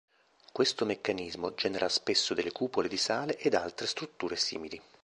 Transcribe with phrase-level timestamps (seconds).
[0.51, 4.81] Questo meccanismo genera spesso delle cupole di sale ed altre strutture simili.